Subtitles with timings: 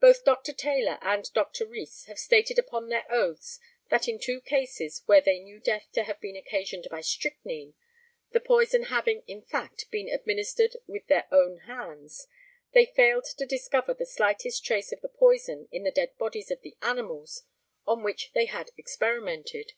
[0.00, 0.54] Both Dr.
[0.54, 1.66] Taylor and Dr.
[1.66, 6.04] Rees have stated upon their oaths that in two cases where they knew death to
[6.04, 7.74] have been occasioned by strychnine
[8.30, 12.26] the poison having, in fact, been administered with their own hands
[12.72, 16.62] they failed to discover the slightest trace of the poison in the dead bodies of
[16.62, 17.42] the animals
[17.86, 19.74] on which they had experimented.